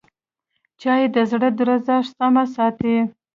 چای 0.81 1.03
د 1.15 1.17
زړه 1.31 1.49
درزا 1.57 1.97
سمه 2.11 2.43
ساتي 2.55 2.95